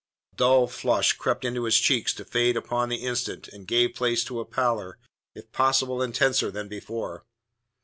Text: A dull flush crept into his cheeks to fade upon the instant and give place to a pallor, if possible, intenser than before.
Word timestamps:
A 0.33 0.37
dull 0.37 0.65
flush 0.65 1.13
crept 1.13 1.45
into 1.45 1.65
his 1.65 1.77
cheeks 1.77 2.11
to 2.15 2.25
fade 2.25 2.57
upon 2.57 2.89
the 2.89 3.05
instant 3.05 3.47
and 3.49 3.67
give 3.67 3.93
place 3.93 4.23
to 4.23 4.39
a 4.39 4.45
pallor, 4.45 4.97
if 5.35 5.51
possible, 5.51 6.01
intenser 6.01 6.49
than 6.49 6.67
before. 6.67 7.23